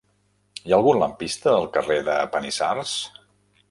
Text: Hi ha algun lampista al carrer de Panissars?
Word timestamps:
Hi 0.67 0.73
ha 0.73 0.79
algun 0.79 0.97
lampista 1.03 1.53
al 1.59 1.71
carrer 1.79 2.01
de 2.11 2.19
Panissars? 2.37 3.01